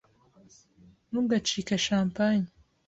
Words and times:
Ntugacike 1.09 1.75
champagne. 1.85 2.47